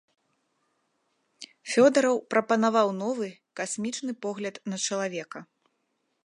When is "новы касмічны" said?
3.03-4.13